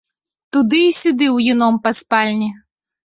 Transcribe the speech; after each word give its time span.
Туды 0.55 0.79
і 0.85 0.95
сюды 1.01 1.25
ўюном 1.37 1.79
па 1.87 1.93
спальні. 1.99 2.49